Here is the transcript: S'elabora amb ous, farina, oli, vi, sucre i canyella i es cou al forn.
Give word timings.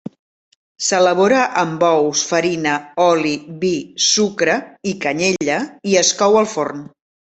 S'elabora 0.85 1.41
amb 1.65 1.85
ous, 1.91 2.25
farina, 2.31 2.75
oli, 3.05 3.37
vi, 3.67 3.73
sucre 4.09 4.59
i 4.95 4.99
canyella 5.09 5.63
i 5.93 5.99
es 6.07 6.15
cou 6.25 6.45
al 6.45 6.55
forn. 6.61 6.87